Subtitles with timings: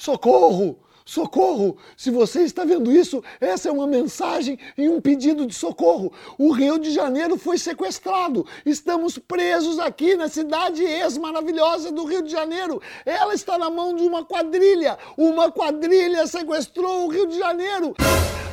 [0.00, 0.78] Socorro!
[1.04, 1.76] Socorro!
[1.94, 6.10] Se você está vendo isso, essa é uma mensagem e um pedido de socorro.
[6.38, 8.46] O Rio de Janeiro foi sequestrado.
[8.64, 12.80] Estamos presos aqui na cidade ex-maravilhosa do Rio de Janeiro.
[13.04, 14.96] Ela está na mão de uma quadrilha.
[15.18, 17.94] Uma quadrilha sequestrou o Rio de Janeiro.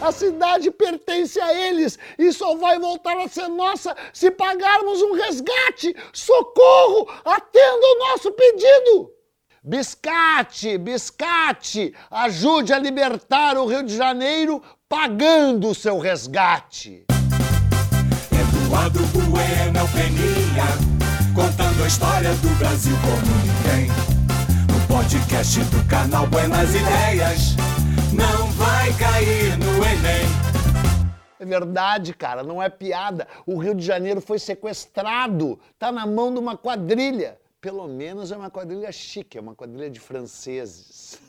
[0.02, 5.14] A cidade pertence a eles e só vai voltar a ser nossa se pagarmos um
[5.14, 5.96] resgate.
[6.12, 7.08] Socorro!
[7.24, 9.17] Atenda o nosso pedido!
[9.68, 17.04] Biscate, biscate, ajude a libertar o Rio de Janeiro pagando o seu resgate.
[18.32, 20.68] Eduardo Bueno é Peninha,
[21.36, 23.90] contando a história do Brasil como ninguém.
[24.72, 27.58] No podcast do canal Buenas Ideias,
[28.14, 30.30] não vai cair no Enem.
[31.42, 33.28] É verdade, cara, não é piada.
[33.46, 38.38] O Rio de Janeiro foi sequestrado, tá na mão de uma quadrilha pelo menos é
[38.38, 41.20] uma quadrilha chique, é uma quadrilha de franceses.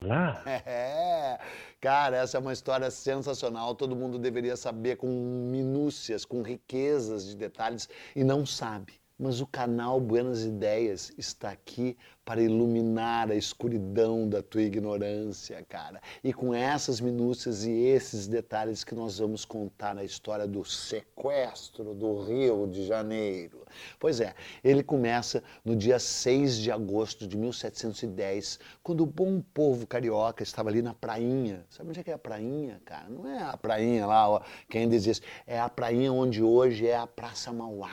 [0.00, 0.40] Lá?
[0.64, 1.40] É,
[1.80, 3.74] cara, essa é uma história sensacional.
[3.74, 5.08] Todo mundo deveria saber com
[5.50, 9.00] minúcias, com riquezas de detalhes e não sabe.
[9.16, 16.00] Mas o canal Buenas Ideias está aqui para iluminar a escuridão da tua ignorância, cara.
[16.24, 21.94] E com essas minúcias e esses detalhes que nós vamos contar a história do sequestro
[21.94, 23.64] do Rio de Janeiro.
[24.00, 24.34] Pois é,
[24.64, 30.70] ele começa no dia 6 de agosto de 1710, quando o bom povo carioca estava
[30.70, 31.64] ali na prainha.
[31.70, 33.08] Sabe onde é que é a prainha, cara?
[33.08, 36.96] Não é a prainha lá, ó, quem diz isso, é a prainha onde hoje é
[36.96, 37.92] a Praça Mauá.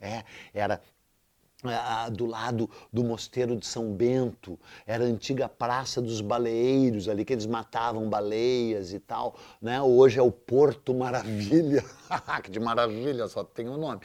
[0.00, 0.80] É, era
[2.12, 7.34] do lado do mosteiro de São Bento, era a antiga Praça dos Baleeiros, ali que
[7.34, 9.80] eles matavam baleias e tal, né?
[9.82, 11.84] Hoje é o Porto Maravilha,
[12.42, 14.00] que de maravilha só tem o um nome.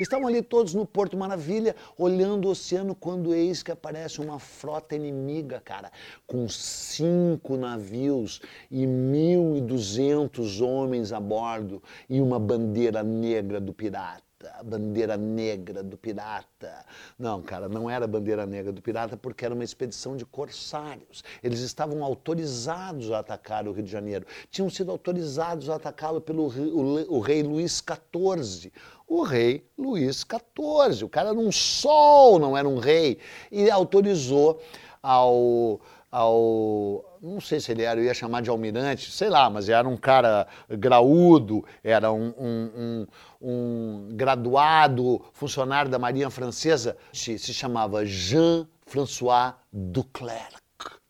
[0.00, 4.96] Estavam ali todos no Porto Maravilha, olhando o oceano, quando eis que aparece uma frota
[4.96, 5.92] inimiga, cara,
[6.26, 13.72] com cinco navios e mil e duzentos homens a bordo e uma bandeira negra do
[13.72, 14.22] pirata
[14.64, 16.84] bandeira negra do pirata.
[17.18, 21.22] Não, cara, não era bandeira negra do pirata porque era uma expedição de corsários.
[21.42, 24.26] Eles estavam autorizados a atacar o Rio de Janeiro.
[24.50, 28.72] Tinham sido autorizados a atacá-lo pelo o, o rei Luís XIV.
[29.06, 31.04] O rei Luís XIV.
[31.04, 33.18] O cara era um sol, não era um rei.
[33.50, 34.60] E autorizou
[35.02, 35.80] ao
[36.12, 37.18] ao.
[37.22, 39.96] Não sei se ele era, eu ia chamar de almirante, sei lá, mas era um
[39.96, 43.06] cara graúdo, era um, um, um,
[43.40, 50.60] um graduado funcionário da Marinha Francesa, se, se chamava Jean-François Duclerc.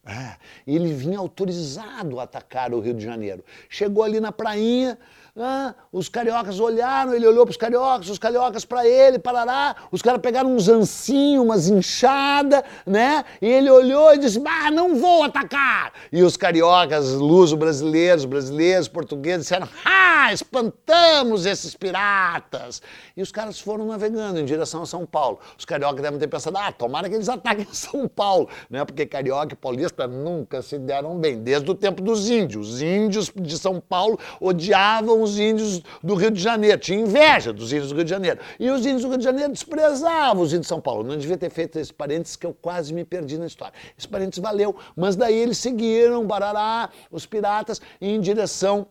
[0.04, 0.36] É,
[0.66, 3.44] ele vinha autorizado a atacar o Rio de Janeiro.
[3.68, 4.98] Chegou ali na prainha,
[5.34, 9.74] ah, os cariocas olharam, ele olhou para os cariocas, os cariocas para ele, parará.
[9.90, 13.24] Os caras pegaram uns ancinhos, umas inchadas, né?
[13.40, 15.94] E ele olhou e disse: Ah, não vou atacar.
[16.12, 22.82] E os cariocas, luso-brasileiros, brasileiros, portugueses, disseram: Ah, espantamos esses piratas.
[23.16, 25.38] E os caras foram navegando em direção a São Paulo.
[25.58, 28.84] Os cariocas devem ter pensado: Ah, tomara que eles ataquem São Paulo, né?
[28.84, 32.74] Porque carioca e paulista nunca se deram bem, desde o tempo dos índios.
[32.74, 37.72] Os índios de São Paulo odiavam os índios do Rio de Janeiro, tinha inveja dos
[37.72, 38.40] índios do Rio de Janeiro.
[38.58, 41.02] E os índios do Rio de Janeiro desprezavam os índios de São Paulo.
[41.02, 43.74] Não devia ter feito esse parênteses que eu quase me perdi na história.
[43.98, 48.86] Esse parênteses valeu, mas daí eles seguiram, Barará, os piratas, em direção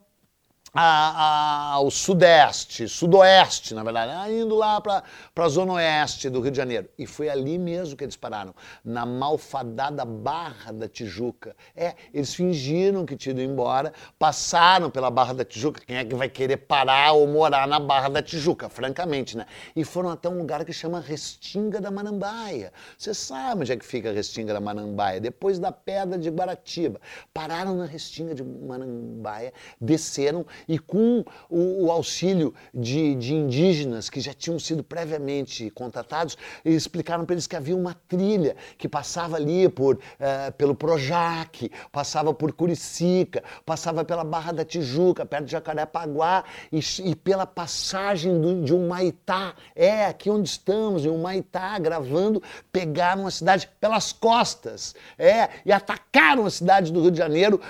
[0.74, 5.04] a, a, ao sudeste, sudoeste, na verdade, ah, indo lá para
[5.36, 6.88] a zona oeste do Rio de Janeiro.
[6.98, 11.56] E foi ali mesmo que eles pararam, na malfadada Barra da Tijuca.
[11.76, 15.81] É, eles fingiram que tinham ido embora, passaram pela Barra da Tijuca.
[15.86, 19.46] Quem é que vai querer parar ou morar na Barra da Tijuca, francamente, né?
[19.76, 22.72] E foram até um lugar que chama Restinga da Marambaia.
[22.98, 25.20] Você sabe onde é que fica a Restinga da Marambaia?
[25.20, 27.02] Depois da Pedra de Guaratiba.
[27.34, 34.20] Pararam na Restinga de Marambaia, desceram e com o, o auxílio de, de, indígenas que
[34.20, 39.70] já tinham sido previamente contratados, explicaram para eles que havia uma trilha que passava ali
[39.70, 46.44] por, uh, pelo Projac, passava por Curicica, passava pela Barra da Tijuca, perto de Jacarepaguá,
[46.72, 52.42] e, e pela passagem do, de Humaitá, é aqui onde estamos, em Humaitá, gravando,
[52.72, 57.62] pegaram a cidade pelas costas, é, e atacaram a cidade do Rio de Janeiro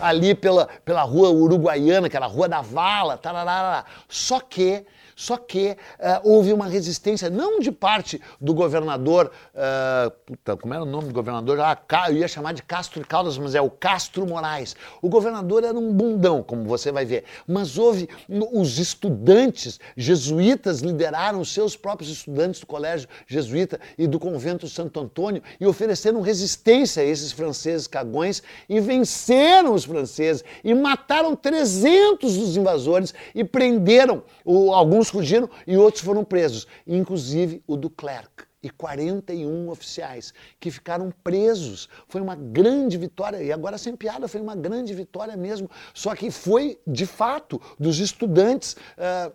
[0.00, 3.84] ali pela, pela rua uruguaiana, que era a Rua da Vala, tararara.
[4.08, 4.84] Só que
[5.18, 5.76] Só que uh,
[6.22, 11.12] houve uma resistência, não de parte do governador, uh, puta, como era o nome do
[11.12, 11.58] governador?
[11.58, 11.76] Ah,
[12.08, 14.76] eu ia chamar de Castro Caldas, mas é o Castro Moraes.
[15.02, 17.24] O governador era um bundão, como você vai ver.
[17.48, 18.08] Mas houve
[18.52, 25.00] os estudantes jesuítas lideraram os seus próprios estudantes do colégio jesuíta e do convento Santo
[25.00, 32.36] Antônio e ofereceram resistência a esses franceses cagões e venceram os franceses e mataram 300
[32.36, 34.22] dos invasores e prenderam.
[34.44, 40.70] O, alguns fugiram e outros foram presos, inclusive o do Clerc e 41 oficiais que
[40.70, 41.88] ficaram presos.
[42.08, 45.70] Foi uma grande vitória, e agora sem piada, foi uma grande vitória mesmo.
[45.94, 48.74] Só que foi, de fato, dos estudantes.
[48.96, 49.32] Uh,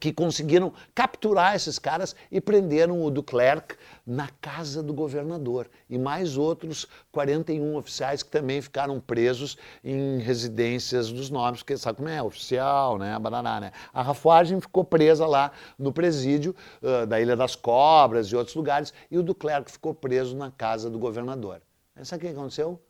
[0.00, 3.76] que conseguiram capturar esses caras e prenderam o Duclerc
[4.06, 11.12] na casa do governador e mais outros 41 oficiais que também ficaram presos em residências
[11.12, 13.72] dos nobres, porque sabe como é, oficial, né, bananá, né?
[13.92, 18.92] A rafuagem ficou presa lá no presídio uh, da Ilha das Cobras e outros lugares
[19.10, 21.60] e o Duclerc ficou preso na casa do governador.
[22.02, 22.80] Sabe o que aconteceu?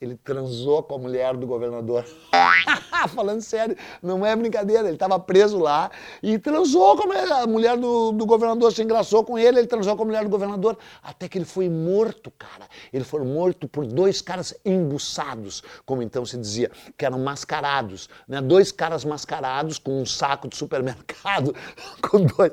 [0.00, 2.04] Ele transou com a mulher do governador.
[3.14, 4.84] Falando sério, não é brincadeira.
[4.84, 5.90] Ele estava preso lá
[6.22, 8.72] e transou com a mulher do, do, governador.
[8.72, 10.76] Se engraçou com ele, ele transou com a mulher do governador.
[11.02, 12.66] Até que ele foi morto, cara.
[12.92, 18.08] Ele foi morto por dois caras embuçados, como então se dizia, que eram mascarados.
[18.26, 18.40] Né?
[18.40, 21.54] Dois caras mascarados com um saco de supermercado,
[22.10, 22.52] com dois,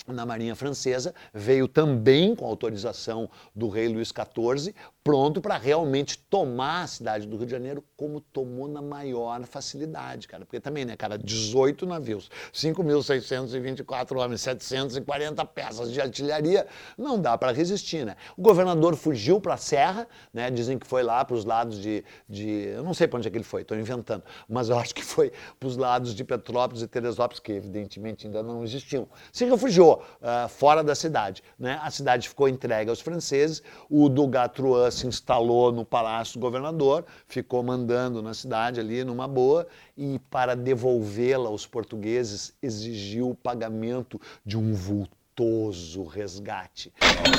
[0.06, 6.82] na Marinha Francesa, veio também com autorização do rei Luís XIV, pronto para realmente tomar
[6.82, 10.44] a cidade do Rio de Janeiro como tomou na maior facilidade, cara.
[10.44, 16.66] Porque também, né, cara, 18 navios, 5.624 homens, 740 peças de artilharia,
[16.96, 18.16] não dá para resistir, né?
[18.36, 20.50] O governador fugiu para a serra, né?
[20.50, 23.30] Dizem que foi lá para os lados de, de, eu não sei para onde é
[23.30, 26.82] que ele foi, estou inventando, mas eu acho que foi para os lados de Petrópolis
[26.82, 29.08] e Teresópolis, que evidentemente ainda não existiam.
[29.32, 31.80] Se refugiou uh, fora da cidade, né?
[31.82, 37.62] A cidade ficou entregue aos franceses, o Dugatruan se instalou no Palácio do Governador, ficou
[37.62, 39.66] mandando na cidade ali numa boa
[39.96, 46.92] e para devolvê-la aos portugueses exigiu o pagamento de um vultoso resgate.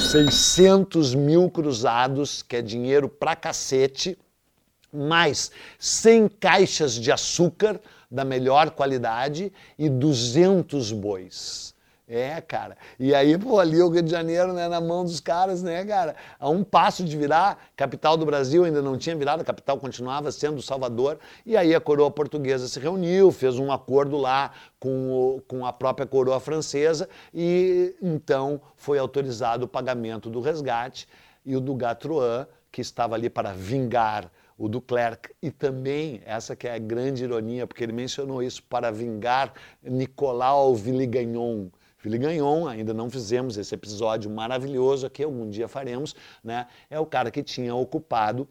[0.09, 4.17] 600 mil cruzados, que é dinheiro pra cacete,
[4.91, 7.79] mais 100 caixas de açúcar
[8.09, 11.73] da melhor qualidade e 200 bois.
[12.15, 12.77] É, cara.
[12.99, 16.15] E aí, pô, ali o Rio de Janeiro, né, na mão dos caras, né, cara?
[16.39, 20.31] A um passo de virar, capital do Brasil ainda não tinha virado, a capital continuava
[20.31, 21.17] sendo Salvador.
[21.43, 25.73] E aí a coroa portuguesa se reuniu, fez um acordo lá com, o, com a
[25.73, 31.07] própria coroa francesa e então foi autorizado o pagamento do resgate.
[31.43, 36.75] E o Dugat-Truan, que estava ali para vingar o Duclerc, e também, essa que é
[36.75, 39.51] a grande ironia, porque ele mencionou isso, para vingar
[39.81, 41.69] Nicolau Villegagnon,
[42.09, 46.67] Gagnon, ainda não fizemos esse episódio maravilhoso aqui, algum dia faremos, né?
[46.89, 48.47] É o cara que tinha ocupado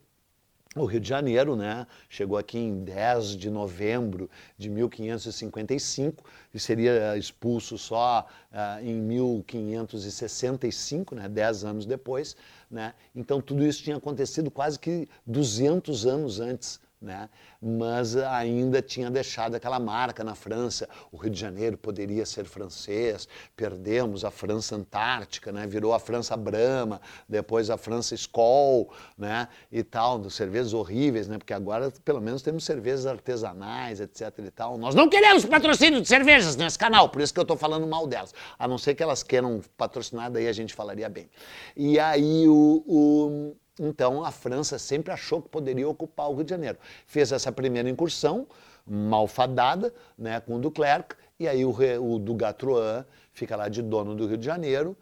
[0.75, 1.87] o Rio de Janeiro, né?
[2.09, 11.15] Chegou aqui em 10 de novembro de 1555 e seria expulso só uh, em 1565,
[11.15, 11.29] né?
[11.29, 12.35] 10 anos depois,
[12.71, 12.95] né?
[13.15, 17.29] Então tudo isso tinha acontecido quase que 200 anos antes né?
[17.61, 20.89] mas ainda tinha deixado aquela marca na França.
[21.11, 25.67] O Rio de Janeiro poderia ser francês, perdemos a França Antártica, né?
[25.67, 29.49] virou a França Brahma, depois a França Skoll, né?
[29.71, 31.39] e tal, cervejas horríveis, né?
[31.39, 34.79] porque agora pelo menos temos cervejas artesanais, etc e tal.
[34.79, 38.07] Nós não queremos patrocínio de cervejas nesse canal, por isso que eu estou falando mal
[38.07, 41.29] delas, a não ser que elas queiram patrocinar, daí a gente falaria bem.
[41.77, 46.51] E aí o, o então a França sempre achou que poderia ocupar o Rio de
[46.51, 46.79] Janeiro.
[47.07, 48.47] Fez essa primeira incursão,
[48.87, 54.27] malfadada, né, com o Duclerc, e aí o, o Dugatrouin fica lá de dono do
[54.27, 54.97] Rio de Janeiro,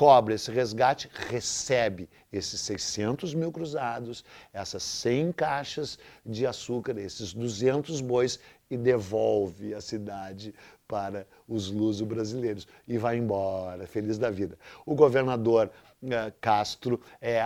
[0.00, 8.00] cobra esse resgate, recebe esses 600 mil cruzados, essas 100 caixas de açúcar, esses 200
[8.00, 8.40] bois
[8.70, 10.54] e devolve a cidade
[10.88, 14.58] para os luso-brasileiros e vai embora, feliz da vida.
[14.86, 15.70] O governador
[16.02, 17.44] eh, Castro, é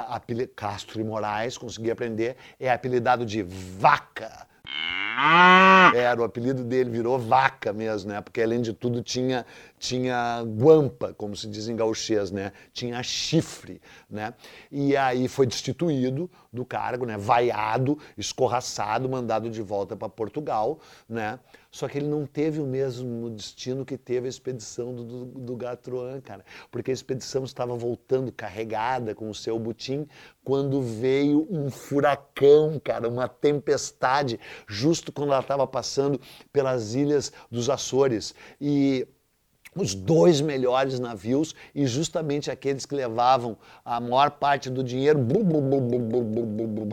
[0.55, 4.47] Castro e Moraes, consegui aprender, é apelidado de Vaca
[5.95, 8.21] era o apelido dele, virou vaca mesmo, né?
[8.21, 9.47] Porque além de tudo tinha
[9.85, 12.53] tinha guampa, como se diz em gauchês, né?
[12.73, 14.33] Tinha chifre, né?
[14.73, 17.19] E aí foi destituído do cargo, né?
[17.19, 21.39] Vaiado, escorraçado, mandado de volta para Portugal, né?
[21.71, 25.57] Só que ele não teve o mesmo destino que teve a expedição do, do, do
[25.57, 26.45] Gatruan, cara.
[26.71, 30.07] Porque a expedição estava voltando carregada com o seu butim
[30.43, 36.19] quando veio um furacão, cara, uma tempestade, justo quando ela estava passando
[36.51, 38.35] pelas ilhas dos Açores.
[38.59, 39.07] E
[39.75, 45.19] os dois melhores navios e justamente aqueles que levavam a maior parte do dinheiro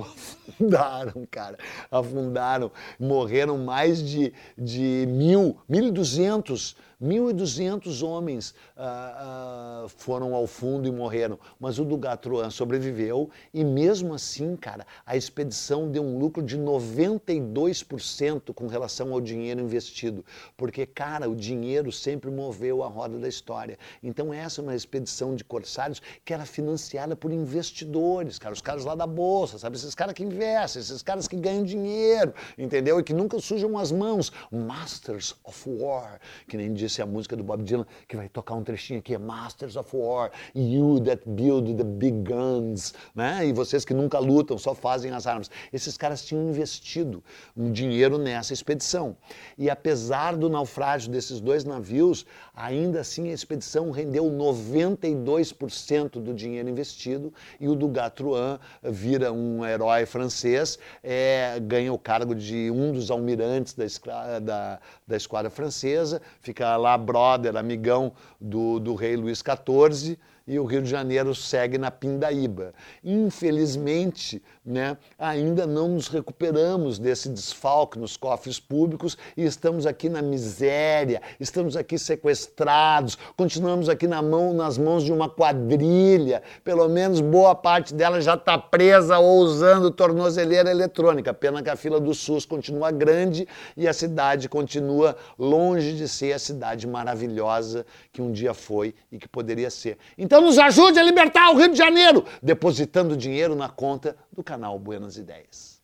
[0.01, 1.57] afundaram, cara,
[1.89, 10.45] afundaram, morreram mais de, de mil, mil e duzentos 1.200 homens ah, ah, foram ao
[10.45, 16.03] fundo e morreram, mas o do Gatruan sobreviveu e mesmo assim, cara, a expedição deu
[16.03, 20.23] um lucro de 92% com relação ao dinheiro investido,
[20.55, 23.79] porque, cara, o dinheiro sempre moveu a roda da história.
[24.03, 28.85] Então essa é uma expedição de corsários que era financiada por investidores, cara, os caras
[28.85, 32.99] lá da bolsa, sabe, esses caras que investem, esses caras que ganham dinheiro, entendeu?
[32.99, 37.43] E que nunca sujam as mãos, masters of war, que nem disse a música do
[37.43, 41.73] Bob Dylan, que vai tocar um trechinho aqui, é Masters of War, You That Build
[41.75, 43.47] the Big Guns, né?
[43.47, 45.49] E vocês que nunca lutam, só fazem as armas.
[45.71, 47.23] Esses caras tinham investido
[47.55, 49.15] um dinheiro nessa expedição.
[49.57, 52.25] E apesar do naufrágio desses dois navios,
[52.61, 59.65] ainda assim a expedição rendeu 92% do dinheiro investido e o do Gatruan vira um
[59.65, 66.21] herói francês, é, ganha o cargo de um dos almirantes da, da, da esquadra francesa,
[66.39, 71.77] fica lá brother, amigão do, do rei Luís XIV, e o Rio de Janeiro segue
[71.77, 72.73] na pindaíba.
[73.03, 80.21] Infelizmente, né, ainda não nos recuperamos desse desfalque nos cofres públicos e estamos aqui na
[80.21, 87.21] miséria, estamos aqui sequestrados, continuamos aqui na mão, nas mãos de uma quadrilha, pelo menos
[87.21, 91.33] boa parte dela já está presa ou usando tornozeleira eletrônica.
[91.33, 96.33] Pena que a fila do SUS continua grande e a cidade continua longe de ser
[96.33, 99.97] a cidade maravilhosa que um dia foi e que poderia ser.
[100.31, 104.79] Então, nos ajude a libertar o Rio de Janeiro, depositando dinheiro na conta do canal
[104.79, 105.81] Buenas Ideias.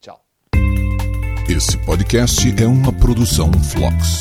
[0.00, 0.24] Tchau.
[1.48, 4.20] Esse podcast é uma produção Flux.